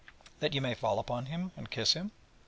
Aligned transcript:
that 0.39 0.55
you 0.55 0.61
may 0.61 0.73
fall 0.73 0.97
upon 0.97 1.27
him, 1.27 1.51
and 1.55 1.69
kiss 1.69 1.93
him? 1.93 2.09